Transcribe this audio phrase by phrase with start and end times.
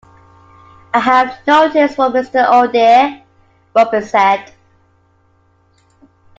[0.95, 2.43] "I have no tears for Mr.
[2.49, 3.21] Odeh,"
[3.77, 4.51] Rubin said.